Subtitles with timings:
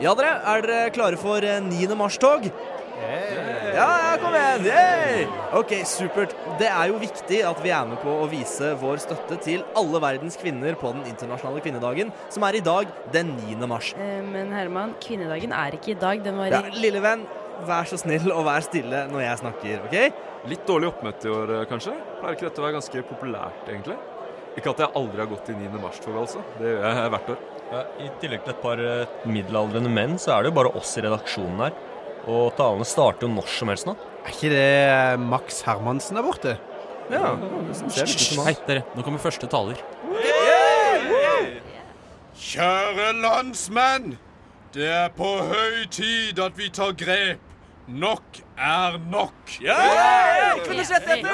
[0.00, 1.90] Ja, dere, er dere klare for eh, 9.
[1.98, 2.46] mars-tog?
[3.00, 4.64] Ja, ja, kom igjen!
[4.68, 5.26] Yay!
[5.56, 6.32] Ok, supert.
[6.60, 10.00] Det er jo viktig at vi er med på å vise vår støtte til alle
[10.02, 13.68] verdens kvinner på den internasjonale kvinnedagen, som er i dag den 9.
[13.70, 13.92] mars.
[14.00, 16.24] Eh, Men Herman, kvinnedagen er ikke i dag.
[16.24, 17.26] Den var Ja, lille venn,
[17.68, 20.26] vær så snill og vær stille når jeg snakker, OK?
[20.50, 21.92] Litt dårlig oppmøte i år, eh, kanskje?
[22.22, 24.00] Pleier ikke dette å være ganske populært, egentlig?
[24.56, 25.76] Ikke at jeg aldri har gått i 9.
[25.80, 26.40] mars-tog, altså.
[26.58, 27.42] Det gjør jeg hvert år.
[27.70, 30.96] Ja, I tillegg til et par eh, middelaldrende menn, så er det jo bare oss
[30.98, 31.76] i redaksjonen her.
[32.30, 33.94] Og talene starter jo når som helst nå.
[34.24, 36.56] Er ikke det eh, Max Hermansen der borte?
[37.10, 37.36] Ja,
[38.44, 38.82] Hei, dere.
[38.94, 39.78] Nå kommer første taler.
[42.40, 44.16] Kjære landsmenn!
[44.74, 47.46] Det er på høy tid at vi tar grep.
[47.90, 49.54] Nok er nok.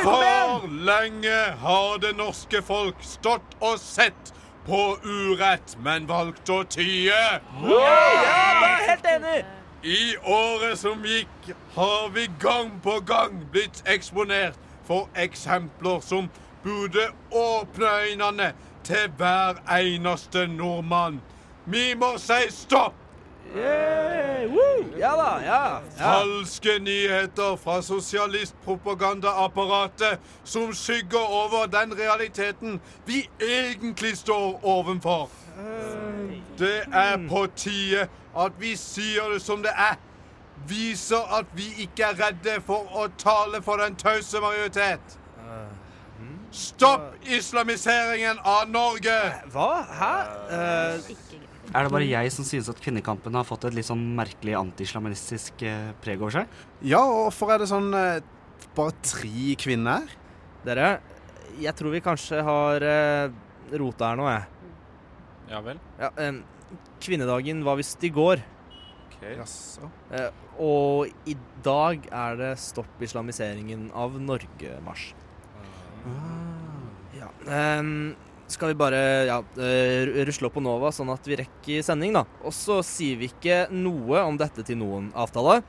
[0.05, 4.33] For lenge har det norske folk stått og sett
[4.67, 7.11] på urett, men valgte å tie.
[7.11, 7.39] Ja,
[7.71, 9.39] jeg er helt enig!
[9.87, 16.31] I året som gikk, har vi gang på gang blitt eksponert for eksempler som
[16.65, 18.53] burde åpne øynene
[18.87, 21.21] til hver eneste nordmann.
[21.67, 23.06] Vi må si stopp!
[23.55, 24.85] Woo!
[24.99, 25.81] Ja da, ja.
[25.99, 26.01] ja.
[26.13, 35.31] Falske nyheter fra sosialistpropagandaapparatet som skygger over den realiteten vi egentlig står ovenfor.
[36.59, 39.95] Det er på tide at vi sier det som det er.
[40.69, 45.19] Viser at vi ikke er redde for å tale for den tause majoritet.
[46.57, 49.17] Stopp islamiseringen av Norge!
[49.53, 49.83] Hva?
[49.99, 50.13] Hæ?
[50.57, 51.11] Eh,
[51.77, 55.61] Er det bare jeg som synes at kvinnekampen har fått et litt sånn merkelig antiislamistisk
[55.69, 56.61] eh, preg over seg?
[56.81, 58.23] Ja, og hvorfor er det sånn eh,
[58.77, 60.09] bare tre kvinner?
[60.67, 60.97] dere,
[61.61, 63.35] jeg tror vi kanskje har uh,
[63.79, 64.73] rota her nå, jeg.
[65.53, 65.81] Ja vel?
[66.01, 66.11] Ja,
[67.03, 68.43] kvinnedagen var visst i går.
[69.23, 69.89] Jaså.
[70.13, 70.29] eh,
[70.61, 75.15] og i dag er det Stopp islamiseringen av Norge-marsj.
[77.17, 77.31] Ja.
[77.49, 78.15] em,
[78.53, 82.25] skal vi bare ja, eh, rusle opp på Nova, sånn at vi rekker sending, da.
[82.47, 85.61] Og så sier vi ikke noe om dette til noen avtale.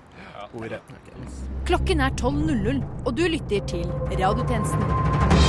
[1.67, 5.46] Klokken er 12.00, og du lytter til Radiotjenesten.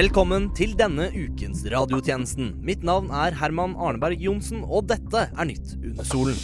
[0.00, 2.54] Velkommen til denne ukens radiotjenesten.
[2.64, 6.38] Mitt navn er Herman Arneberg Johnsen, og dette er Nytt under solen.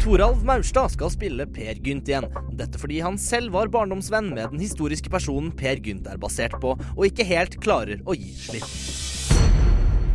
[0.00, 2.30] Toralv Maurstad skal spille Per Gynt igjen.
[2.56, 6.78] Dette fordi han selv var barndomsvenn med den historiske personen Per Gynt er basert på,
[6.78, 8.72] og ikke helt klarer å gi slipp.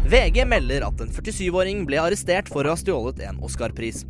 [0.10, 4.02] VG melder at en 47-åring ble arrestert for å ha stjålet en Oscar-pris.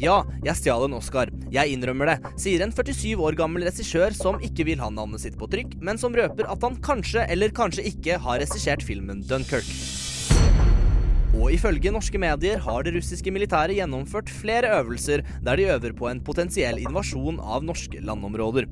[0.00, 1.35] Ja, jeg stjal en Oscar.
[1.54, 5.38] Jeg innrømmer det, sier en 47 år gammel regissør som ikke vil ha navnet sitt
[5.38, 10.04] på trykk, men som røper at han kanskje eller kanskje ikke har regissert filmen Dunkerque.
[11.36, 16.08] Og ifølge norske medier har det russiske militæret gjennomført flere øvelser der de øver på
[16.08, 18.68] en potensiell invasjon av norske landområder.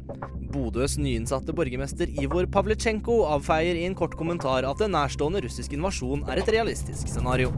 [0.54, 6.24] Bodøs nyinnsatte borgermester Ivor Pavlitsjenko avfeier i en kort kommentar at en nærstående russisk invasjon
[6.30, 7.52] er et realistisk scenario.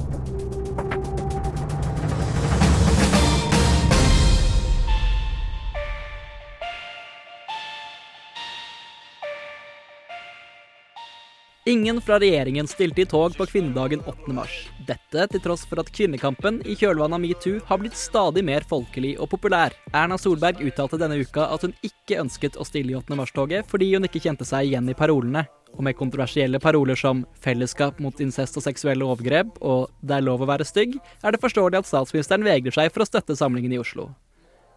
[11.69, 14.33] Ingen fra regjeringen stilte i tog på kvinnedagen 8.
[14.33, 14.53] mars.
[14.87, 19.17] Dette til tross for at kvinnekampen i kjølvannet av metoo har blitt stadig mer folkelig
[19.19, 19.75] og populær.
[19.91, 23.19] Erna Solberg uttalte denne uka at hun ikke ønsket å stille i 8.
[23.19, 25.43] mars-toget fordi hun ikke kjente seg igjen i parolene.
[25.75, 30.47] Og med kontroversielle paroler som 'fellesskap mot incest og seksuelle overgrep' og 'det er lov
[30.47, 33.83] å være stygg', er det forståelig at statsministeren vegrer seg for å støtte samlingen i
[33.83, 34.15] Oslo.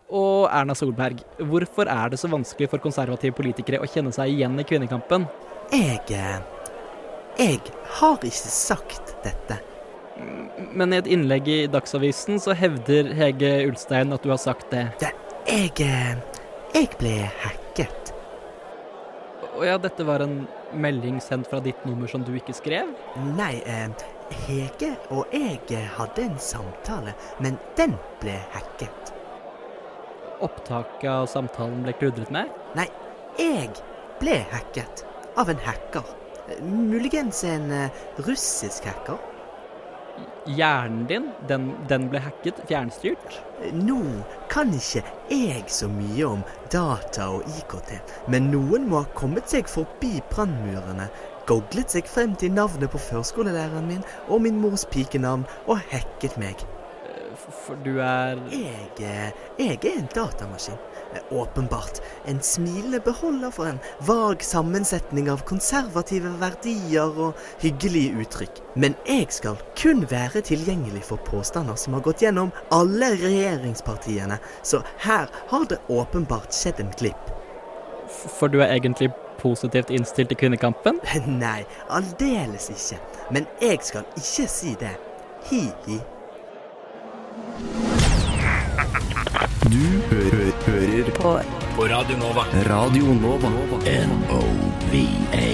[0.10, 4.60] Og Erna Solberg, hvorfor er det så vanskelig for konservative politikere å kjenne seg igjen
[4.60, 5.28] i kvinnekampen?
[5.72, 6.42] Jeg eh,
[7.40, 7.62] Jeg
[7.96, 9.56] har ikke sagt dette.
[10.76, 14.90] Men i et innlegg i Dagsavisen så hevder Hege Ulstein at du har sagt det.
[15.47, 16.20] Jeg eh,
[16.76, 17.14] Jeg ble
[17.46, 18.12] hacket.
[19.56, 20.41] Og ja, dette var en
[20.76, 22.91] melding sendt fra ditt nummer som du ikke skrev?
[23.40, 23.88] Nei, eh,
[24.44, 29.14] Hege og jeg hadde en samtale, men den ble hacket.
[30.44, 32.52] Opptaket av samtalen ble kludret med?
[32.76, 32.92] Nei,
[33.40, 33.72] jeg
[34.20, 35.08] ble hacket
[35.40, 36.20] av en hacker.
[36.49, 39.17] Eh, Muligens en eh, russisk hacker.
[40.46, 43.37] Hjernen din, den, den ble hacket, fjernstyrt?
[43.75, 43.99] Nå
[44.51, 46.41] kan ikke jeg så mye om
[46.73, 47.93] data og IKT,
[48.34, 51.09] men noen må ha kommet seg forbi brannmurene.
[51.49, 56.66] goglet seg frem til navnet på førskolelæreren min og min mors pikenavn og hacket meg.
[57.40, 60.78] For du er Jeg, eh, jeg er en datamaskin.
[61.32, 68.61] Åpenbart en smilende beholder for en vag sammensetning av konservative verdier og hyggelige uttrykk.
[68.76, 74.84] Men jeg skal kun være tilgjengelig for påstander som har gått gjennom alle regjeringspartiene, så
[75.06, 77.34] her har det åpenbart skjedd en glipp.
[78.09, 81.02] For du er egentlig positivt innstilt til kvinnekampen?
[81.44, 83.02] Nei, aldeles ikke.
[83.32, 84.96] Men jeg skal ikke si det.
[85.50, 86.02] Hi-hi.
[89.70, 91.32] Du hø hø hører På
[91.76, 92.46] på Radio Nova.
[92.70, 93.52] Radio Nova.
[93.86, 95.52] N-O-V-A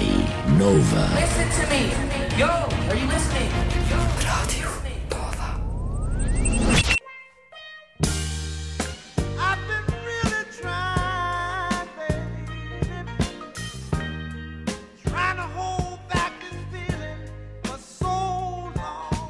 [0.58, 1.04] Nova.
[1.20, 1.82] Listen to me.
[2.40, 2.48] Yo,
[2.88, 3.52] are you listening?
[4.24, 4.85] Radio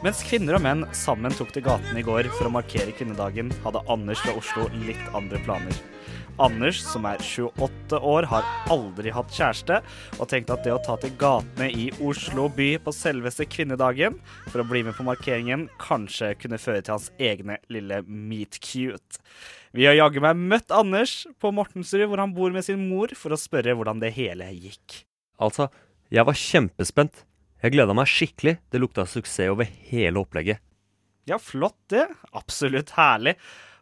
[0.07, 3.81] Mens kvinner og menn sammen tok til gatene i går for å markere kvinnedagen, hadde
[3.91, 5.81] Anders fra Oslo litt andre planer.
[6.39, 9.81] Anders, som er 28 år, har aldri hatt kjæreste,
[10.21, 14.63] og tenkte at det å ta til gatene i Oslo by på selveste kvinnedagen for
[14.63, 19.19] å bli med på markeringen, kanskje kunne føre til hans egne lille meet cute.
[19.75, 23.35] Vi har jaggu meg møtt Anders på Mortensrud, hvor han bor med sin mor, for
[23.35, 25.03] å spørre hvordan det hele gikk.
[25.43, 25.67] Altså,
[26.15, 27.27] jeg var kjempespent.
[27.67, 28.53] Jeg gleda meg skikkelig.
[28.71, 30.61] Det lukta suksess over hele opplegget.
[31.27, 32.05] Ja, flott det.
[32.39, 33.33] Absolutt herlig.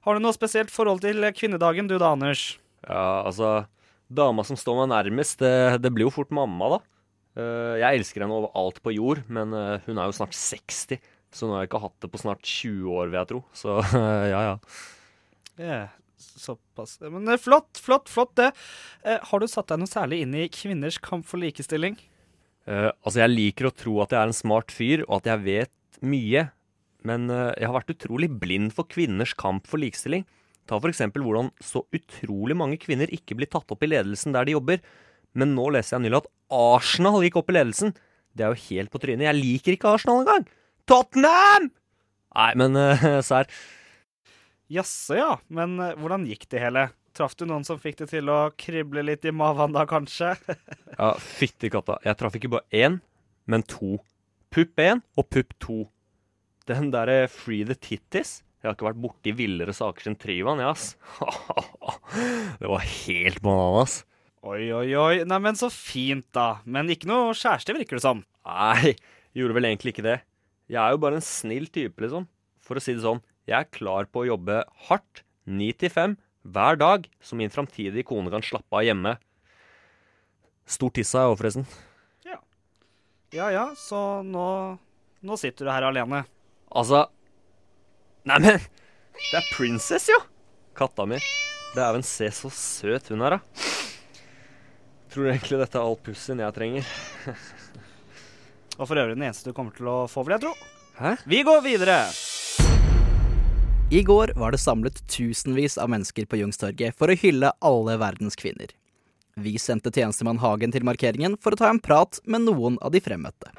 [0.06, 2.54] Har du noe spesielt forhold til kvinnedagen du da, Anders?
[2.86, 3.66] Ja, altså
[4.08, 6.78] Dama som står meg nærmest, det, det blir jo fort mamma, da.
[7.40, 11.04] Eh, jeg elsker henne over alt på jord, men eh, hun er jo snart 60,
[11.34, 13.42] så nå har jeg ikke hatt det på snart 20 år, vil jeg tro.
[13.52, 13.76] Så
[14.32, 14.56] ja, ja.
[15.60, 15.78] Ja,
[16.25, 16.96] såpass.
[17.04, 18.48] Men eh, flott, flott, flott det.
[19.04, 22.00] Har du satt deg noe særlig inn i kvinners kamp for likestilling?
[22.64, 25.44] Eh, altså, jeg liker å tro at jeg er en smart fyr, og at jeg
[25.44, 26.49] vet mye.
[27.05, 30.25] Men uh, jeg har vært utrolig blind for kvinners kamp for likestilling.
[30.64, 34.55] Ta eksempel hvordan så utrolig mange kvinner ikke blir tatt opp i ledelsen der de
[34.56, 34.81] jobber.
[35.37, 37.93] Men nå leser jeg nylig at Arsenal gikk opp i ledelsen.
[38.32, 39.26] Det er jo helt på trynet.
[39.28, 40.49] Jeg liker ikke Arsenal engang!
[40.88, 41.69] Tottenham!
[42.34, 43.52] Nei, men uh, serr.
[44.72, 46.87] Jaså ja, men eh, hvordan gikk det hele?
[47.14, 50.32] Traff du noen som fikk det til å krible litt i maven da, kanskje?
[50.99, 51.96] Ja, fytti katta.
[52.06, 53.00] Jeg traff ikke bare én,
[53.50, 54.00] men to.
[54.55, 55.76] Pupp én og pupp to.
[56.70, 60.70] Den derre Free the Titties Jeg har ikke vært borti villere saker siden Tryvann, jeg,
[60.70, 60.94] ass.
[62.61, 63.96] Det var helt bananas.
[64.44, 65.25] Oi, oi, oi.
[65.28, 66.60] Neimen, så fint, da.
[66.67, 68.22] Men ikke noe kjæreste, virker det som.
[68.49, 68.94] Nei,
[69.37, 70.19] gjorde vel egentlig ikke det.
[70.70, 72.26] Jeg er jo bare en snill type, liksom.
[72.64, 76.17] For å si det sånn, jeg er klar på å jobbe hardt, ni til fem,
[76.44, 79.17] hver dag, så min framtidige kone kan slappe av hjemme.
[80.69, 81.67] Stor tiss har jeg òg, forresten.
[83.35, 84.46] Ja ja, så nå
[85.25, 86.20] Nå sitter du her alene.
[86.70, 87.06] Altså
[88.29, 88.61] Neimen,
[89.17, 90.20] det er Princess, jo!
[90.76, 91.19] Katta mi.
[91.75, 93.73] Dæven, se så søt hun er, da.
[95.12, 96.88] Tror egentlig dette er all pussen jeg trenger.
[98.79, 100.55] Og for øvrig den eneste du kommer til å få, vil jeg tro.
[101.00, 101.17] Hæ?
[101.31, 101.99] Vi går videre.
[103.94, 108.35] I går var det samlet tusenvis av mennesker på Youngstorget for å hylle alle verdens
[108.35, 108.73] kvinner.
[109.38, 112.99] Vi sendte tjenestemann Hagen til markeringen for å ta en prat med noen av de
[113.05, 113.52] fremmøtte.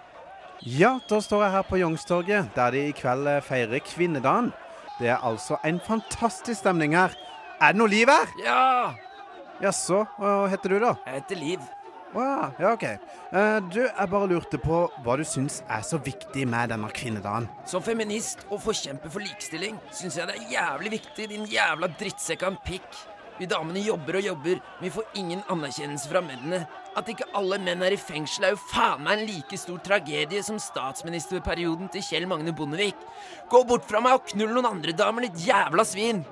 [0.68, 4.52] Ja, da står jeg her på Youngstorget, der de i kveld eh, feirer kvinnedagen.
[5.00, 7.16] Det er altså en fantastisk stemning her.
[7.64, 8.36] Er det noe liv her?
[8.44, 8.60] Ja!
[9.64, 10.98] Jaså, hva heter du da?
[11.08, 11.64] Jeg heter Liv.
[12.16, 12.84] Å ja, ja, OK.
[12.88, 17.50] Eh, du, jeg bare lurte på hva du syns er så viktig med denne kvinnedagen.
[17.68, 22.46] Som feminist og forkjemper for likestilling syns jeg det er jævlig viktig, din jævla drittsekk
[22.46, 22.88] av en pikk.
[23.36, 26.62] Vi damene jobber og jobber, men vi får ingen anerkjennelse fra mennene.
[26.96, 30.40] At ikke alle menn er i fengsel, er jo faen meg en like stor tragedie
[30.48, 32.96] som statsministerperioden til Kjell Magne Bondevik.
[33.52, 36.24] Gå bort fra meg og knull noen andre damer, ditt jævla svin!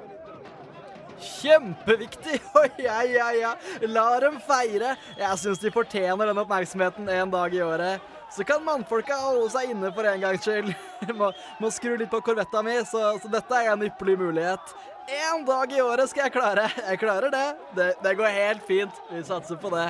[1.24, 2.40] Kjempeviktig!
[2.62, 3.54] Oi, ja, ja, ja.
[3.90, 4.96] La dem feire.
[5.20, 8.12] Jeg syns de fortjener den oppmerksomheten en dag i året.
[8.34, 10.72] Så kan mannfolka holde seg inne for en gangs skyld.
[11.20, 11.30] Må,
[11.62, 14.74] må skru litt på korvetta mi, så, så dette er en ypperlig mulighet.
[15.12, 16.70] En dag i året skal jeg klare.
[16.80, 17.46] Jeg klarer det.
[17.76, 19.02] Det, det går helt fint.
[19.12, 19.90] Vi satser på det.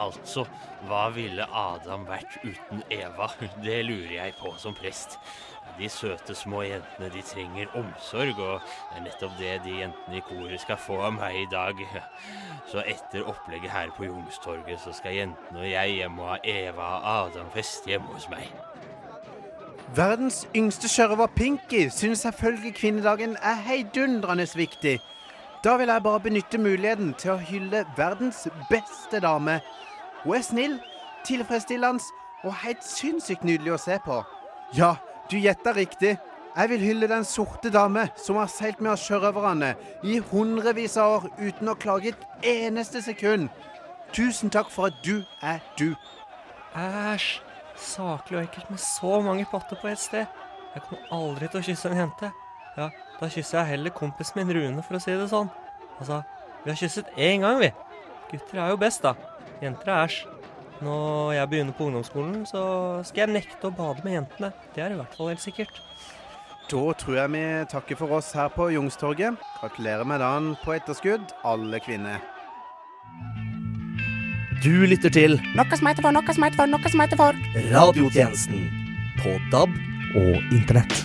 [0.00, 0.46] Altså,
[0.88, 3.28] hva ville Adam vært uten Eva?
[3.60, 5.18] Det lurer jeg på som prest.
[5.80, 8.60] De søte små jentene, de trenger omsorg, og
[8.90, 11.80] det er nettopp det de jentene i koret skal få av meg i dag.
[12.68, 16.90] Så etter opplegget her på Youngstorget, så skal jentene og jeg hjem og ha Eva
[16.98, 18.52] og Adam-fest hjemme hos meg.
[19.96, 24.98] Verdens yngste sjørøver Pinky syns selvfølgelig kvinnedagen er heidundrende viktig.
[25.64, 29.62] Da vil jeg bare benytte muligheten til å hylle verdens beste dame.
[30.22, 30.80] Hun er snill,
[31.24, 32.04] tilfredsstillende
[32.44, 34.20] og helt sinnssykt nydelig å se på.
[34.76, 34.94] Ja,
[35.30, 36.16] du gjetta riktig.
[36.50, 41.20] Jeg vil hylle den sorte dame som har seilt med oss sjørøverne i hundrevis av
[41.20, 43.48] år uten å klage et eneste sekund.
[44.12, 45.94] Tusen takk for at du er du.
[46.74, 47.38] Æsj.
[47.80, 50.26] Saklig og ekkelt med så mange potter på ett sted.
[50.74, 52.28] Jeg kommer aldri til å kysse en jente.
[52.76, 55.48] Ja, da kysser jeg heller kompisen min Rune, for å si det sånn.
[55.96, 56.20] Altså,
[56.64, 57.70] vi har kysset én gang, vi.
[58.30, 59.14] Gutter er jo best, da.
[59.62, 60.20] Jenter er æsj.
[60.80, 62.62] Når jeg begynner på ungdomsskolen, så
[63.04, 64.52] skal jeg nekte å bade med jentene.
[64.74, 65.80] Det er i hvert fall helt sikkert.
[66.70, 69.40] Da tror jeg vi takker for oss her på Jungstorget.
[69.60, 72.22] Gratulerer med dagen på etterskudd, alle kvinner.
[74.60, 77.44] Du lytter til Noe som heter for, noe som heter for, noe som heter for.
[77.72, 78.68] Radiotjenesten
[79.20, 79.76] på DAB
[80.20, 81.00] og Internett.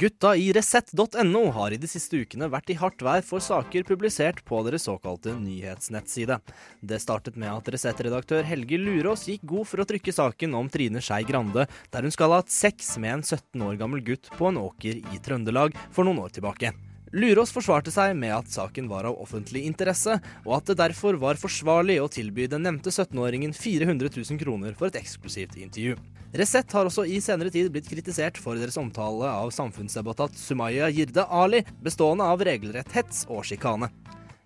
[0.00, 4.38] Gutta i Resett.no har i de siste ukene vært i hardt vær for saker publisert
[4.48, 6.38] på deres såkalte nyhetsnettside.
[6.80, 11.04] Det startet med at Resett-redaktør Helge Lurås gikk god for å trykke saken om Trine
[11.04, 14.48] Skei Grande, der hun skal ha hatt sex med en 17 år gammel gutt på
[14.48, 16.72] en åker i Trøndelag for noen år tilbake.
[17.10, 20.14] Lurås forsvarte seg med at saken var av offentlig interesse,
[20.44, 24.86] og at det derfor var forsvarlig å tilby den nevnte 17-åringen 400 000 kroner for
[24.86, 25.96] et eksklusivt intervju.
[26.38, 31.26] Resett har også i senere tid blitt kritisert for deres omtale av samfunnsdebattant Sumaya Jirde
[31.26, 33.90] Ali, bestående av regelrett hets og sjikane.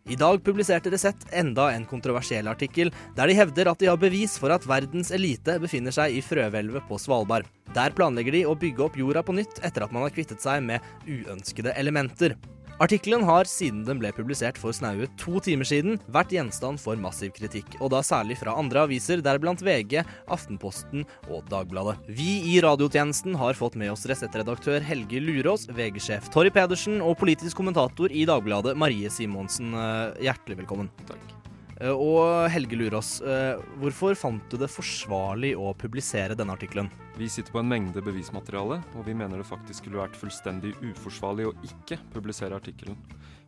[0.04, 4.34] I dag publiserte Resett enda en kontroversiell artikkel, der de hevder at de har bevis
[4.36, 7.48] for at verdens elite befinner seg i frøhvelvet på Svalbard.
[7.72, 10.60] Der planlegger de å bygge opp jorda på nytt etter at man har kvittet seg
[10.66, 12.36] med uønskede elementer.
[12.82, 17.30] Artikkelen har, siden den ble publisert for snaue to timer siden, vært gjenstand for massiv
[17.36, 20.00] kritikk, og da særlig fra andre aviser, deriblant VG,
[20.34, 22.00] Aftenposten og Dagbladet.
[22.10, 27.62] Vi i radiotjenesten har fått med oss Resett-redaktør Helge Lurås, VG-sjef Torry Pedersen og politisk
[27.62, 29.70] kommentator i Dagbladet Marie Simonsen.
[29.70, 30.90] Eh, Hjertelig velkommen.
[31.06, 31.43] Takk.
[31.82, 36.90] Og Helge Lurås, eh, hvorfor fant du det forsvarlig å publisere denne artikkelen?
[37.18, 41.48] Vi sitter på en mengde bevismateriale, og vi mener det faktisk skulle vært fullstendig uforsvarlig
[41.50, 42.94] å ikke publisere artikkelen.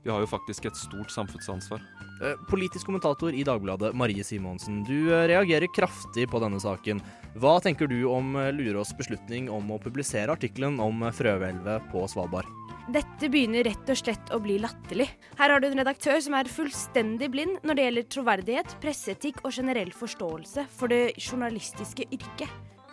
[0.03, 1.81] Vi har jo faktisk et stort samfunnsansvar.
[2.23, 4.85] Eh, Politisk kommentator i Dagbladet, Marie Simonsen.
[4.87, 7.03] Du eh, reagerer kraftig på denne saken.
[7.39, 12.07] Hva tenker du om eh, Lurås beslutning om å publisere artikkelen om eh, frøhvelvet på
[12.11, 12.66] Svalbard?
[12.87, 15.09] Dette begynner rett og slett å bli latterlig.
[15.41, 19.51] Her har du en redaktør som er fullstendig blind når det gjelder troverdighet, presseetikk og
[19.57, 22.53] generell forståelse for det journalistiske yrket.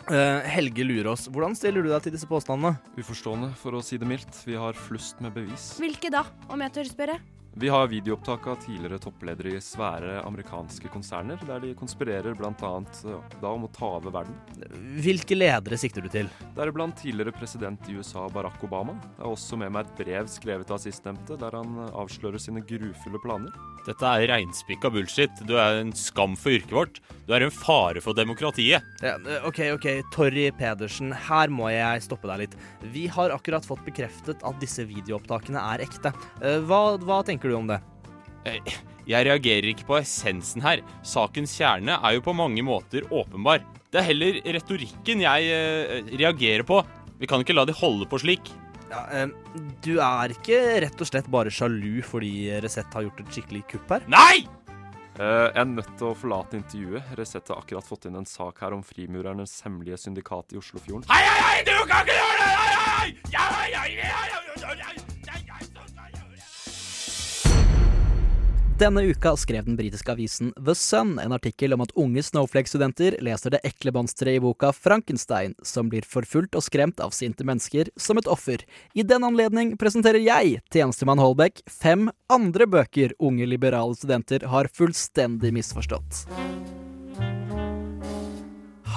[0.10, 2.74] Eh, Helge Lurås, hvordan stiller du deg til disse påstandene?
[2.98, 4.42] Uforstående, for å si det mildt.
[4.50, 5.76] Vi har flust med bevis.
[5.80, 7.22] Hvilke da, om jeg tør spørre?
[7.56, 12.52] Vi har videoopptak av tidligere toppledere i svære amerikanske konserner, der de konspirerer bl.a.
[13.44, 14.34] da om å ta over verden.
[15.04, 16.32] Hvilke ledere sikter du til?
[16.58, 18.96] Deriblant tidligere president i USA Barack Obama.
[19.20, 23.22] Jeg har også med meg et brev skrevet av sistnevnte, der han avslører sine grufulle
[23.22, 23.54] planer.
[23.86, 25.46] Dette er reinspikka bullshit.
[25.46, 27.00] Du er en skam for yrket vårt.
[27.28, 28.82] Du er en fare for demokratiet.
[29.04, 32.58] Ja, eh, OK, OK, Torry Pedersen, her må jeg stoppe deg litt.
[32.96, 36.16] Vi har akkurat fått bekreftet at disse videoopptakene er ekte.
[36.42, 37.82] Eh, Hva, hva tenker du om det?
[38.48, 38.60] Eh,
[39.08, 40.80] Jeg reagerer ikke på essensen her.
[41.04, 43.60] Sakens kjerne er jo på mange måter åpenbar.
[43.92, 46.80] Det er heller retorikken jeg eh, reagerer på.
[47.20, 48.48] Vi kan ikke la de holde på slik.
[48.90, 49.28] Ja, eh,
[49.84, 53.92] du er ikke rett og slett bare sjalu fordi Resett har gjort et skikkelig kupp
[53.98, 54.08] her?
[54.08, 54.46] Nei!
[55.20, 57.12] Eh, jeg er nødt til å forlate intervjuet.
[57.20, 61.06] Resett har akkurat fått inn en sak her om frimurernes hemmelige syndikat i Oslofjorden.
[61.12, 61.60] Hei, hei, hei!
[61.68, 62.52] Du kan ikke gjøre det!
[62.58, 63.12] Hei, hei, hei!
[63.36, 65.03] Hei, hei, hei, hei, hei, hei, hei.
[68.84, 73.54] Denne uka skrev den britiske avisen The Sun en artikkel om at unge Snowflake-studenter leser
[73.54, 78.20] det ekle monsteret i boka Frankenstein, som blir forfulgt og skremt av sinte mennesker som
[78.20, 78.66] et offer.
[78.92, 85.56] I den anledning presenterer jeg, tjenestemann Holbæk, fem andre bøker unge liberale studenter har fullstendig
[85.56, 86.26] misforstått.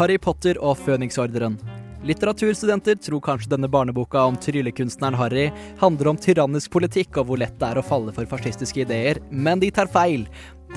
[0.00, 1.60] Harry Potter og Føniksordren.
[2.06, 5.48] Litteraturstudenter tror kanskje denne barneboka om tryllekunstneren Harry
[5.80, 9.58] handler om tyrannisk politikk og hvor lett det er å falle for fascistiske ideer, men
[9.58, 10.22] de tar feil.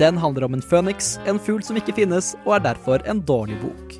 [0.00, 3.60] Den handler om en føniks, en fugl som ikke finnes, og er derfor en dårlig
[3.62, 3.94] bok.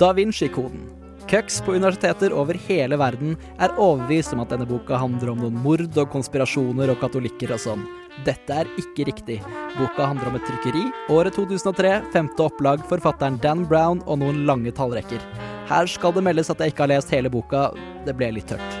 [0.00, 0.88] Da Vinci-koden.
[1.28, 5.60] Cucks på universiteter over hele verden er overbevist om at denne boka handler om noen
[5.64, 7.84] mord og konspirasjoner og katolikker og sånn.
[8.26, 9.38] Dette er ikke riktig.
[9.78, 14.74] Boka handler om et trykkeri, året 2003, femte opplag, forfatteren Dan Brown og noen lange
[14.76, 15.24] tallrekker.
[15.70, 17.70] Her skal det meldes at jeg ikke har lest hele boka,
[18.06, 18.78] det ble litt tørt.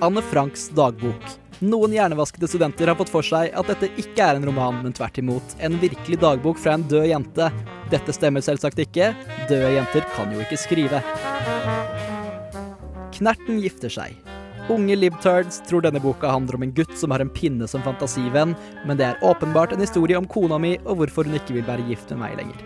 [0.00, 1.36] Anne Franks dagbok.
[1.60, 5.20] Noen hjernevaskede studenter har fått for seg at dette ikke er en roman, men tvert
[5.20, 7.50] imot en virkelig dagbok fra en død jente.
[7.92, 9.12] Dette stemmer selvsagt ikke.
[9.50, 11.04] Døde jenter kan jo ikke skrive.
[13.20, 14.29] Knerten gifter seg.
[14.70, 18.54] Unge libtards tror denne boka handler om en gutt som har en pinne som fantasivenn,
[18.86, 21.88] men det er åpenbart en historie om kona mi og hvorfor hun ikke vil være
[21.88, 22.62] gift med meg lenger.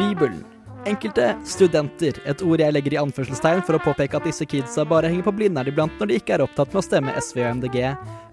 [0.00, 0.40] Bibelen.
[0.82, 5.06] Enkelte studenter, et ord jeg legger i anførselstegn for å påpeke at disse kidsa bare
[5.12, 7.78] henger på Blindern iblant når de ikke er opptatt med å stemme SV og MDG,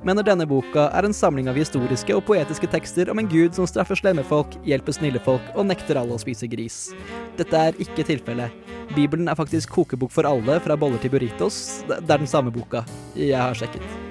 [0.08, 3.70] mener denne boka er en samling av historiske og poetiske tekster om en gud som
[3.70, 6.82] straffer slemme folk, hjelper snille folk og nekter alle å spise gris.
[7.38, 8.76] Dette er ikke tilfellet.
[8.98, 11.84] Bibelen er faktisk kokebok for alle, fra boller til burritos.
[11.86, 12.82] Det er den samme boka.
[13.14, 14.09] Jeg har sjekket.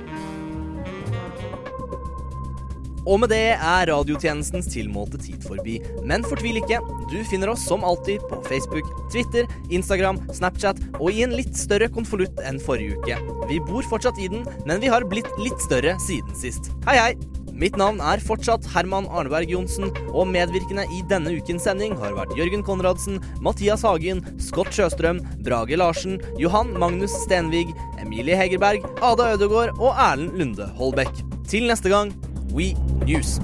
[3.08, 5.78] Og med det er radiotjenestens tilmålte tid forbi.
[6.04, 11.24] Men fortvil ikke, du finner oss som alltid på Facebook, Twitter, Instagram, Snapchat og i
[11.24, 13.16] en litt større konvolutt enn forrige uke.
[13.48, 16.68] Vi bor fortsatt i den, men vi har blitt litt større siden sist.
[16.84, 17.12] Hei, hei!
[17.58, 22.36] Mitt navn er fortsatt Herman Arneberg Johnsen, og medvirkende i denne ukens sending har vært
[22.38, 29.74] Jørgen Konradsen, Mathias Hagen, Scott Sjøstrøm, Brage Larsen, Johan Magnus Stenvig, Emilie Hegerberg, Ada Ødegaard
[29.80, 31.24] og Erlend Lunde Holbæk.
[31.48, 32.12] Til neste gang,
[32.52, 32.74] We
[33.04, 33.40] News.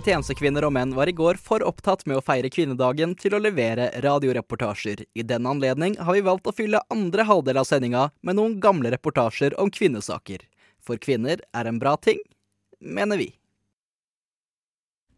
[0.00, 3.90] Tjenestekvinner og menn var i går for opptatt med å feire kvinnedagen til å levere
[4.00, 5.02] radioreportasjer.
[5.12, 8.92] I den anledning har vi valgt å fylle andre halvdel av sendinga med noen gamle
[8.94, 10.46] reportasjer om kvinnesaker.
[10.80, 12.22] For kvinner er en bra ting,
[12.80, 13.28] mener vi.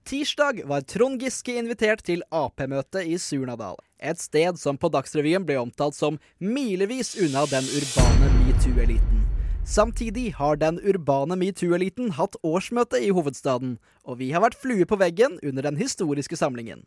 [0.03, 3.79] Tirsdag var Trond Giske invitert til Ap-møte i Surnadal.
[4.03, 9.32] Et sted som på Dagsrevyen ble omtalt som milevis unna den urbane metoo-eliten.
[9.65, 14.99] Samtidig har den urbane metoo-eliten hatt årsmøte i hovedstaden, og vi har vært flue på
[14.99, 16.83] veggen under den historiske samlingen.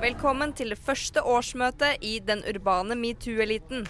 [0.00, 3.84] Velkommen til det første årsmøtet i den urbane metoo-eliten.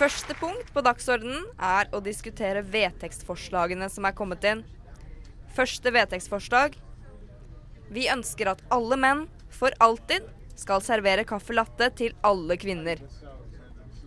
[0.00, 4.62] Første punkt på dagsordenen er å diskutere vedtekstforslagene som er kommet inn.
[5.52, 6.78] Første vedtekstforslag.
[7.92, 10.24] Vi ønsker at alle menn, for alltid,
[10.56, 13.02] skal servere caffè latte til alle kvinner.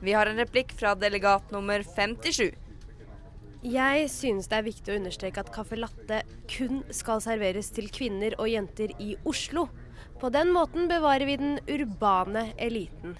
[0.01, 2.55] Vi har en replikk fra delegat nummer 57.
[3.63, 6.23] Jeg synes det er viktig å understreke at caffè latte
[6.55, 9.67] kun skal serveres til kvinner og jenter i Oslo.
[10.17, 13.13] På den måten bevarer vi den urbane eliten.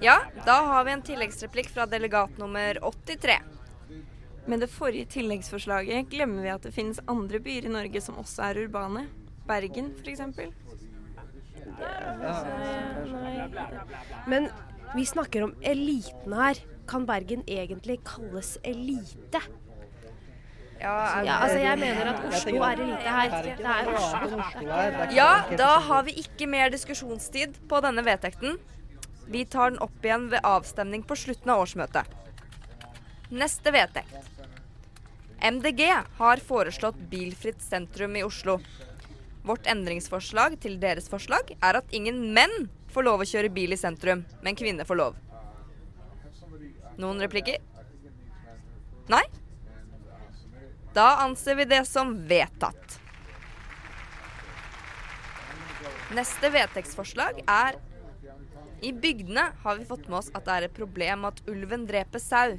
[0.00, 3.38] Ja, da har vi en tilleggsreplikk fra delegat nummer 83.
[4.46, 8.48] Med det forrige tilleggsforslaget glemmer vi at det finnes andre byer i Norge som også
[8.48, 9.06] er urbane.
[9.46, 10.22] Bergen, f.eks.
[14.26, 14.48] Men
[14.96, 16.58] vi snakker om eliten her.
[16.90, 19.40] Kan Bergen egentlig kalles elite?
[20.82, 23.36] Ja, altså jeg mener at Oslo er elite her.
[23.46, 24.40] Det er Oslo.
[25.14, 28.58] Ja, da har vi ikke mer diskusjonstid på denne vedtekten.
[29.30, 32.18] Vi tar den opp igjen ved avstemning på slutten av årsmøtet.
[33.30, 34.32] Neste vedtekt.
[35.42, 35.86] MDG
[36.18, 38.58] har foreslått bilfritt sentrum i Oslo.
[39.46, 43.78] Vårt endringsforslag til deres forslag er at ingen menn får lov å kjøre bil i
[43.80, 45.16] sentrum, men kvinner får lov.
[47.00, 47.62] Noen replikker?
[49.10, 49.24] Nei?
[50.92, 52.98] Da anser vi det som vedtatt.
[56.12, 57.78] Neste vedtektsforslag er
[58.84, 62.20] I bygdene har vi fått med oss at det er et problem at ulven dreper
[62.20, 62.58] sau.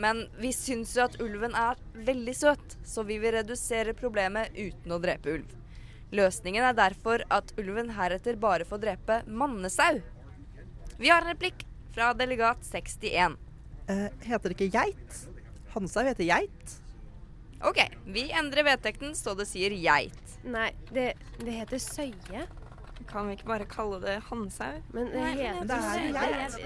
[0.00, 4.92] Men vi syns jo at ulven er veldig søt, så vi vil redusere problemet uten
[4.92, 5.52] å drepe ulv.
[6.16, 10.00] Løsningen er derfor at ulven heretter bare får drepe mannesau.
[10.96, 13.36] Vi har en replikk fra delegat 61.
[13.88, 15.22] Eh, heter det ikke geit?
[15.74, 16.76] Hansau heter geit.
[17.64, 20.38] OK, vi endrer vedtekten så det sier geit.
[20.46, 22.46] Nei, det, det heter søye.
[23.06, 24.80] Kan vi ikke bare kalle det hannsau?
[24.94, 26.56] Men det heter det er geit.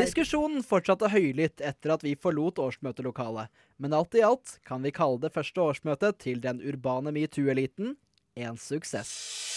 [0.00, 5.20] Diskusjonen fortsatte høylytt etter at vi forlot årsmøtelokalet, men alt i alt kan vi kalle
[5.26, 7.96] det første årsmøtet til den urbane metoo-eliten
[8.36, 9.55] en suksess.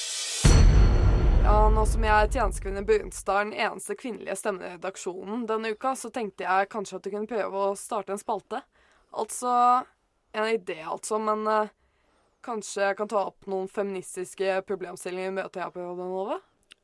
[1.44, 5.72] Ja, Nå som jeg er tjenestekvinne i Bygdestad, den eneste kvinnelige stemmen i redaksjonen denne
[5.74, 8.62] uka, så tenkte jeg kanskje at du kunne prøve å starte en spalte.
[9.16, 9.52] Altså
[10.36, 11.72] En idé, altså, men eh,
[12.46, 16.38] kanskje jeg kan ta opp noen feministiske problemstillinger i møtet her på Radio Nova?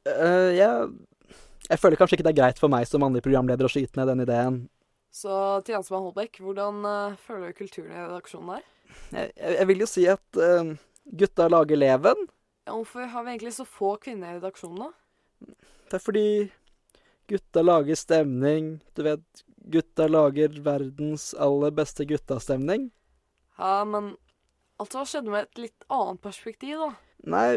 [0.09, 0.87] Eh, jeg,
[1.69, 4.09] jeg føler kanskje ikke det er greit for meg som mannlig programleder å skyte ned
[4.09, 4.57] den ideen.
[5.13, 5.31] Så
[5.63, 8.65] tjenestemann Holbæk, hvordan eh, føler du kulturen i redaksjonen der?
[9.13, 10.73] Jeg, jeg vil jo si at eh,
[11.21, 12.25] gutta lager leven.
[12.65, 15.53] Hvorfor har vi egentlig så få kvinner i redaksjonen, da?
[15.85, 16.27] Det er fordi
[17.29, 18.79] gutta lager stemning.
[18.97, 22.89] Du vet, gutta lager verdens aller beste guttastemning.
[23.57, 24.15] Ja, men
[24.81, 26.89] altså, hva skjedde med et litt annet perspektiv, da?
[27.35, 27.49] Nei,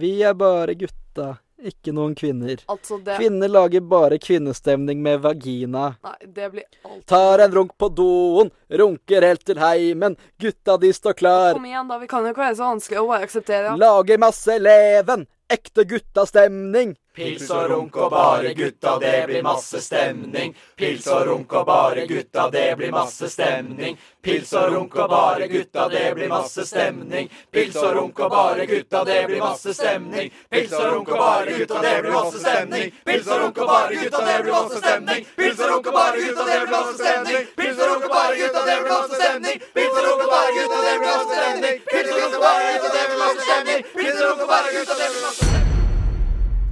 [0.00, 1.32] vi er bare gutta,
[1.66, 2.62] ikke noen kvinner.
[2.70, 5.94] Altså, det Kvinner lager bare kvinnestemning med vagina.
[6.06, 10.92] Nei, det blir alt Tar en runk på doen, runker helt til heimen, gutta de
[10.96, 11.52] står klar.
[11.58, 11.98] Kom igjen, da.
[12.00, 13.76] Vi kan jo ikke være så vanskelig å bare akseptere.
[13.80, 16.96] Lager masse leven, ekte guttastemning.
[17.14, 20.52] Pils og runk og bare gutta, det blir masse stemning.
[20.78, 23.96] Pils og runk og bare gutta, det blir masse stemning.
[24.22, 27.26] Pils og runk og bare gutta, det blir masse stemning.
[27.50, 30.30] Pils og runk og bare gutta, det blir masse stemning.
[30.50, 32.92] Pils og runk og bare gutta, det blir masse stemning.
[33.04, 35.26] Pils og runk og bare gutta, det blir masse stemning.
[35.34, 37.48] Pils og runk og bare gutta, det blir masse stemning.
[37.58, 39.66] Pils og runk og bare gutta, det blir masse stemning.
[39.74, 41.82] Pils og runk og bare gutta, det blir masse stemning.
[41.90, 43.84] Pils og runk og bare gutta, det blir masse stemning.
[43.96, 45.69] Det blir masse stemning.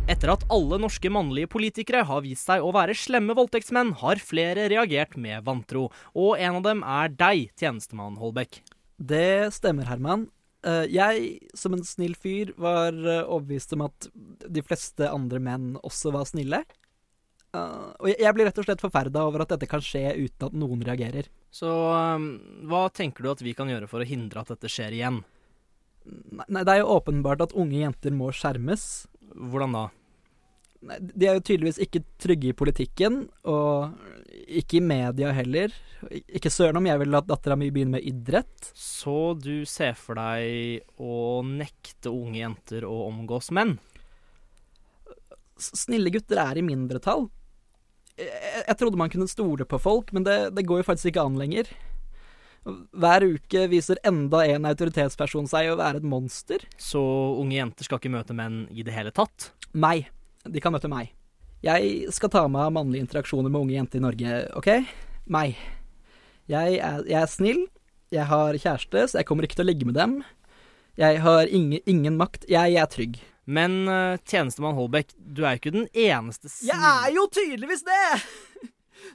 [0.09, 4.65] Etter at alle norske mannlige politikere har vist seg å være slemme voldtektsmenn, har flere
[4.73, 5.89] reagert med vantro.
[6.17, 8.63] Og en av dem er deg, tjenestemann Holbæk.
[8.97, 10.29] Det stemmer, Herman.
[10.65, 14.09] Eh, Jeg, som en snill fyr, var eh, overbevist om at
[14.49, 16.65] de fleste andre menn også var snille.
[17.53, 20.53] Eh, Og jeg- blir rett og slett forferda over at dette kan skje uten at
[20.55, 21.29] noen reagerer.
[21.53, 21.69] Så
[22.65, 25.25] hva tenker du at vi kan gjøre for å hindre at dette skjer igjen?
[26.49, 29.07] Nei, det er jo åpenbart at unge jenter må skjermes.
[29.35, 29.87] Hvordan da?
[30.79, 33.97] De er jo tydeligvis ikke trygge i politikken, og
[34.47, 35.75] ikke i media heller.
[36.07, 38.71] Ikke søren om jeg vil at dattera mi begynner med idrett.
[38.79, 43.75] Så du ser for deg å nekte unge jenter å omgås menn?
[45.59, 47.27] Snille gutter er i mindretall.
[48.19, 51.27] Jeg, jeg trodde man kunne stole på folk, men det, det går jo faktisk ikke
[51.27, 51.71] an lenger.
[52.93, 56.65] Hver uke viser enda en autoritetsperson seg å være et monster.
[56.81, 57.01] Så
[57.41, 59.53] unge jenter skal ikke møte menn i det hele tatt?
[59.73, 60.11] Meg.
[60.49, 61.13] De kan møte meg.
[61.65, 64.69] Jeg skal ta meg av mannlige interaksjoner med unge jenter i Norge, OK?
[65.33, 65.59] Meg.
[66.49, 67.65] Jeg er, jeg er snill.
[68.15, 70.21] Jeg har kjæreste, så jeg kommer ikke til å ligge med dem.
[70.99, 72.47] Jeg har ingen, ingen makt.
[72.51, 73.19] Jeg er trygg.
[73.49, 78.09] Men uh, tjenestemann Holbæk, du er jo ikke den eneste Jeg er jo tydeligvis det!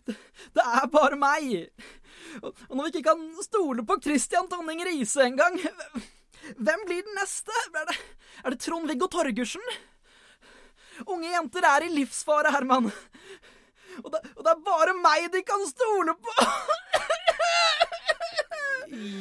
[0.07, 0.15] Det,
[0.55, 1.69] det er bare meg.
[2.41, 5.59] Og når vi ikke kan stole på Christian Tonning Riise engang,
[6.57, 7.55] hvem blir den neste?
[7.73, 7.97] Er det,
[8.43, 9.63] er det Trond-Viggo Torgersen?
[11.07, 12.91] Unge jenter er i livsfare, Herman.
[14.03, 16.33] Og det, og det er bare meg de kan stole på!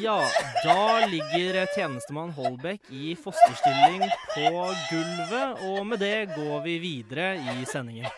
[0.02, 0.18] Ja,
[0.64, 4.02] da ligger tjenestemann Holbæk i fosterstilling
[4.34, 4.50] på
[4.90, 8.10] gulvet, og med det går vi videre i sendingen.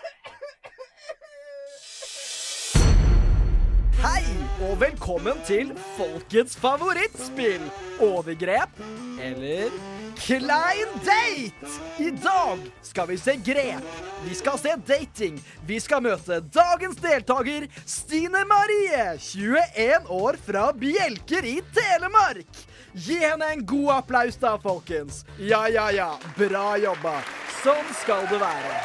[4.05, 4.21] Hei,
[4.67, 7.63] og velkommen til folkets favorittspill,
[8.05, 8.83] Overgrep
[9.25, 9.73] eller
[10.19, 11.71] Klein date!
[12.05, 13.97] I dag skal vi se grep.
[14.27, 15.41] Vi skal se dating.
[15.65, 22.65] Vi skal møte dagens deltaker, Stine Marie, 21 år fra Bjelker i Telemark.
[22.93, 25.25] Gi henne en god applaus da, folkens.
[25.41, 26.11] Ja, ja, ja.
[26.37, 27.23] Bra jobba.
[27.63, 28.81] Sånn skal det være.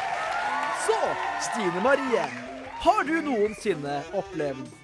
[0.88, 1.00] Så,
[1.50, 2.24] Stine Marie,
[2.80, 4.78] har du noensinne opplevd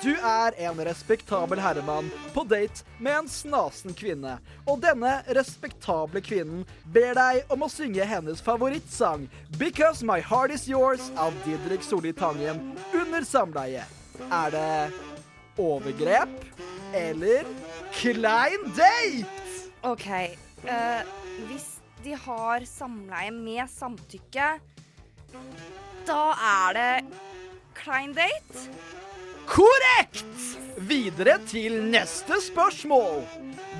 [0.00, 6.64] du er en respektabel herremann på date med en snasen kvinne, og denne respektable kvinnen
[6.94, 9.28] ber deg om å synge hennes favorittsang
[9.58, 13.84] 'Because My Heart Is Yours' av Didrik Solli Tangen under samleie.
[14.30, 14.92] Er det
[15.58, 16.32] overgrep
[16.94, 17.44] eller
[17.98, 19.42] klein date?
[19.82, 20.08] OK.
[20.62, 21.02] Uh,
[21.50, 21.68] hvis
[22.04, 24.48] de har samleie med samtykke,
[26.06, 27.18] da er det
[27.78, 28.68] klein date.
[29.46, 30.58] Korrekt!
[30.76, 33.22] Videre til neste spørsmål.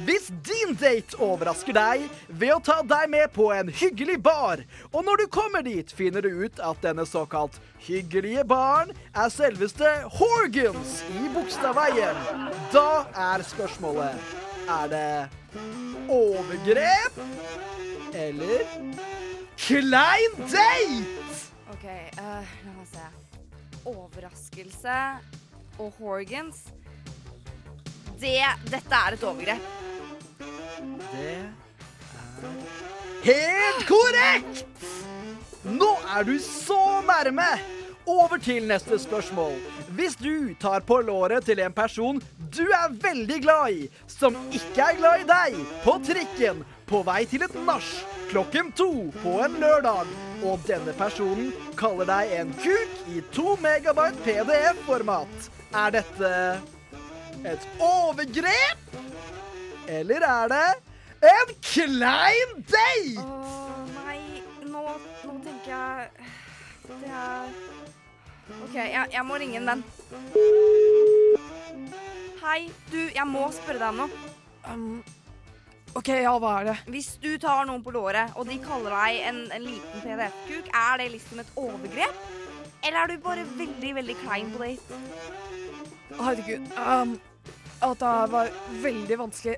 [0.05, 5.05] Hvis din date overrasker deg ved å ta deg med på en hyggelig bar, og
[5.07, 11.01] når du kommer dit finner du ut at denne såkalt hyggelige baren er selveste Horgans
[11.16, 12.18] i Bogstadveien,
[12.75, 14.33] da er spørsmålet
[14.70, 15.61] Er det
[16.12, 17.20] overgrep
[18.14, 18.66] eller
[19.59, 21.38] klein date?
[21.72, 21.87] OK,
[22.18, 23.07] uh, la meg se.
[23.88, 24.98] Overraskelse
[25.83, 26.62] og Horgans.
[28.23, 28.38] Det
[28.71, 29.71] Dette er et overgrep.
[31.12, 31.51] Det er
[33.23, 34.64] Helt korrekt!
[35.62, 37.51] Nå er du så nærme!
[38.07, 39.55] Over til neste spørsmål.
[39.95, 42.18] Hvis du tar på låret til en person
[42.53, 47.23] du er veldig glad i, som ikke er glad i deg, på trikken, på vei
[47.31, 47.88] til et nach,
[48.31, 48.90] klokken to
[49.23, 50.11] på en lørdag,
[50.42, 55.51] og denne personen kaller deg en kuk i to megabyte PDF-format,
[55.83, 56.33] er dette
[57.49, 58.97] et overgrep?
[59.88, 60.66] Eller er det
[61.33, 63.23] en klein date?
[63.23, 64.18] Åh, nei,
[64.66, 64.85] nå,
[65.27, 66.11] nå tenker jeg
[66.88, 67.51] Det er
[68.62, 69.83] OK, jeg, jeg må ringe en venn.
[72.42, 74.31] Hei, du, jeg må spørre deg om noe.
[74.68, 75.21] Um,
[75.92, 76.76] OK, ja, hva er det?
[76.88, 81.02] Hvis du tar noen på låret, og de kaller deg en, en liten PDF-kuk, er
[81.02, 82.22] det liksom et overgrep?
[82.83, 85.00] Eller er du bare veldig, veldig klein på date?
[86.16, 86.72] Herregud.
[86.81, 87.18] Um,
[87.83, 88.50] at det var
[88.83, 89.57] veldig vanskelig.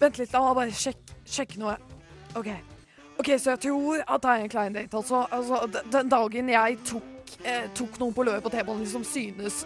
[0.00, 1.76] Vent litt, la meg bare sjekke, sjekke noe.
[2.36, 2.50] OK.
[3.16, 5.22] Ok, Så jeg tror at det er en klein date, altså.
[5.32, 9.62] altså den dagen jeg tok, eh, tok noen på løpet på T-banen, liksom synes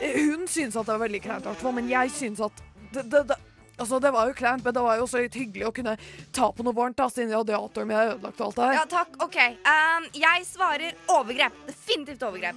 [0.00, 3.36] eh, Hun synes at det var veldig kleint, men jeg synes at det, det, det,
[3.76, 5.96] Altså, det var jo kleint, men det var jo også litt hyggelig å kunne
[6.32, 8.78] ta på noe varmt, da, siden radiatoren min er ødelagt og alt det her.
[8.78, 9.18] Ja, takk.
[9.26, 9.36] OK.
[9.68, 11.58] Um, jeg svarer overgrep.
[11.68, 12.56] Definitivt overgrep.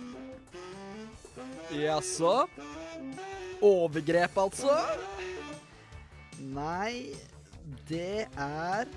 [1.75, 2.35] Jaså?
[3.59, 4.79] Overgrep, altså?
[6.39, 7.11] Nei,
[7.89, 8.87] det er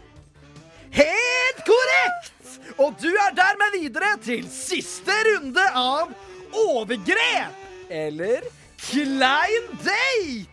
[0.93, 2.59] Helt korrekt!
[2.77, 6.13] Og du er dermed videre til siste runde av
[6.53, 7.57] overgrep!
[7.89, 8.45] Eller
[8.77, 10.52] klein date!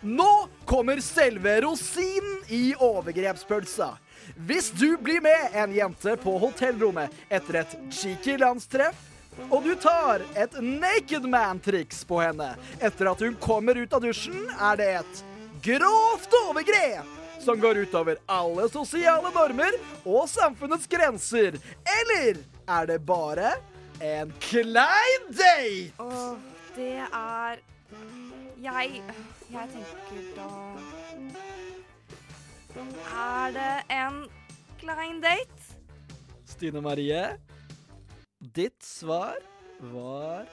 [0.00, 3.98] Nå kommer selve rosinen i overgrepspølsa.
[4.36, 8.96] Hvis du blir med en jente på hotellrommet etter et cheeky landstreff,
[9.50, 14.48] og du tar et naked man-triks på henne etter at hun kommer ut av dusjen,
[14.56, 15.22] er det et
[15.64, 21.56] grovt overgrep som går utover alle sosiale normer og samfunnets grenser.
[22.00, 23.52] Eller er det bare
[24.00, 25.92] en klein date?
[26.00, 26.36] Åh,
[26.76, 27.60] det er
[28.60, 29.02] Jeg
[29.50, 30.48] Jeg tenker da
[33.12, 34.18] Er det en
[34.80, 35.76] klein date?
[36.44, 37.22] Stine Marie,
[38.40, 39.38] ditt svar
[39.80, 40.44] var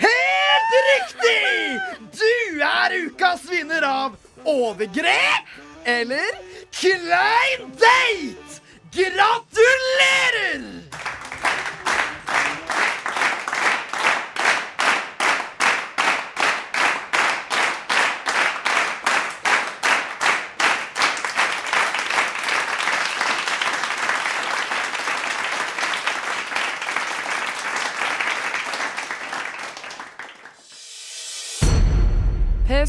[0.00, 1.80] Helt riktig!
[2.16, 4.16] Du er ukas vinner av
[4.48, 5.52] overgrep
[5.84, 6.40] eller
[6.72, 8.60] klein date!
[8.92, 10.64] Gratulerer!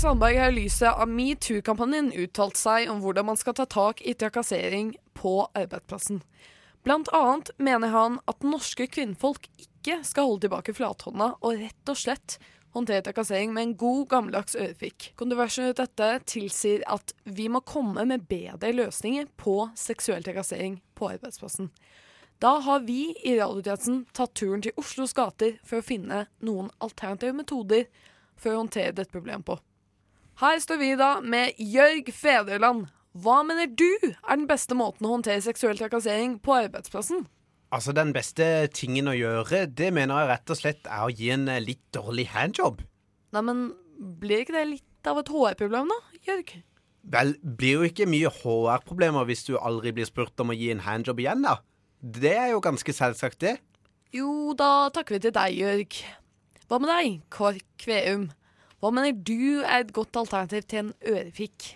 [0.04, 4.12] Sandberg har i lyset av metoo-kampanjen uttalt seg om hvordan man skal ta tak i
[4.20, 6.18] trakassering på arbeidsplassen.
[6.84, 12.02] Blant annet mener han at norske kvinnfolk ikke skal holde tilbake flathånda og rett og
[12.02, 12.36] slett
[12.76, 15.14] håndtere trakassering med en god, gammeldags ørefik.
[15.16, 21.14] Kontroversen rundt dette tilsier at vi må komme med bedre løsninger på seksuell trakassering på
[21.16, 21.72] arbeidsplassen.
[22.44, 27.40] Da har vi i radiotjenesten tatt turen til Oslos gater for å finne noen alternative
[27.40, 27.88] metoder
[28.36, 29.64] for å håndtere dette problemet på.
[30.42, 32.88] Her står vi da med Jørg Fedreland.
[33.14, 37.28] Hva mener du er den beste måten å håndtere seksuell trakassering på arbeidsplassen?
[37.74, 41.30] Altså, Den beste tingen å gjøre, det mener jeg rett og slett er å gi
[41.34, 42.82] en eh, litt dårlig handjob.
[43.34, 43.64] Nei, men
[44.22, 46.54] blir ikke det litt av et HR-problem, da, Jørg?
[47.14, 50.86] Vel, blir jo ikke mye HR-problemer hvis du aldri blir spurt om å gi en
[50.86, 51.58] handjob igjen, da.
[52.02, 53.58] Det er jo ganske selvsagt, det.
[54.14, 55.98] Jo, da takker vi til deg, Jørg.
[56.70, 58.30] Hva med deg, Kårk Kveum?
[58.84, 61.70] Hva mener du er et godt alternativ til en ørefik?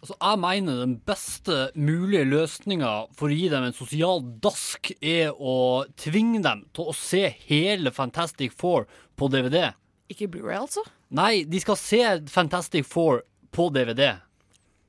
[0.00, 5.36] Altså, jeg mener den beste mulige løsninga for å gi dem en sosial dask, er
[5.36, 8.88] å tvinge dem til å se hele Fantastic Four
[9.20, 9.74] på DVD.
[10.08, 10.86] Ikke Blu-ray, altså?
[11.12, 12.00] Nei, de skal se
[12.32, 14.14] Fantastic Four på DVD.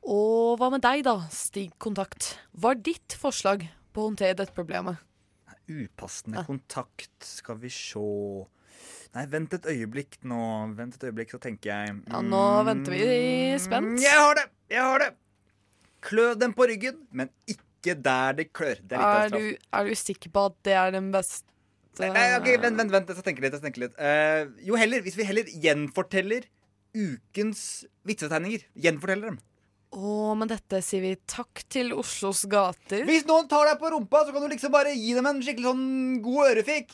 [0.08, 2.38] Og hva med deg, da, Stig Kontakt?
[2.56, 5.04] Hva er ditt forslag på å håndtere dette problemet?
[5.68, 8.08] Upassende kontakt, skal vi sjå
[9.16, 10.40] Nei, vent et øyeblikk nå.
[10.76, 13.06] Vent et øyeblikk, så tenker jeg Ja, nå venter vi
[13.64, 13.96] spent.
[13.96, 14.46] Mm, Jeg har det!
[14.74, 15.12] Jeg har det!
[16.06, 18.82] Klø dem på ryggen, men ikke der det klør.
[18.84, 21.48] Det er Er du, er du sikker på at det er den beste
[21.96, 23.54] Nei, nei, ok, vent, vent, vent, jeg skal tenke litt.
[23.56, 23.94] Skal tenke litt.
[23.96, 26.44] Uh, jo heller, hvis vi heller gjenforteller
[26.92, 28.66] ukens vitsetegninger.
[28.76, 29.38] Gjenforteller dem.
[29.96, 33.06] Å, men dette sier vi takk til Oslos gater.
[33.08, 35.70] Hvis noen tar deg på rumpa, så kan du liksom bare gi dem en skikkelig
[35.72, 35.86] sånn
[36.26, 36.92] god ørefik.